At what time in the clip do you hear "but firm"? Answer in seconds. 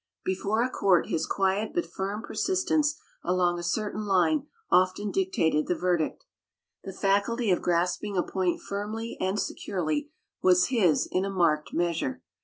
1.75-2.23